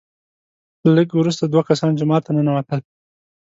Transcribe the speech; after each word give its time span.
لږ 0.95 1.09
وروسته 1.19 1.43
دوه 1.45 1.63
کسان 1.69 1.91
جومات 1.99 2.21
ته 2.25 2.31
ننوتل، 2.35 2.79